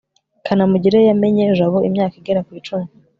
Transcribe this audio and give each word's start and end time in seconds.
kanamugire 0.45 0.97
yamenye 1.09 1.43
jabo 1.57 1.77
imyaka 1.89 2.15
igera 2.19 2.41
ku 2.47 2.51
icumi 2.59 2.87